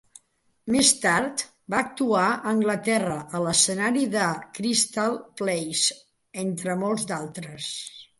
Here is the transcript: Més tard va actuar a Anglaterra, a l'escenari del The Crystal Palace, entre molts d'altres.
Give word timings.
Més 0.75 0.91
tard 1.01 1.41
va 1.73 1.81
actuar 1.87 2.23
a 2.29 2.39
Anglaterra, 2.51 3.17
a 3.39 3.41
l'escenari 3.47 4.01
del 4.15 4.33
The 4.45 4.49
Crystal 4.61 5.19
Palace, 5.43 5.99
entre 6.47 6.79
molts 6.87 7.07
d'altres. 7.13 7.69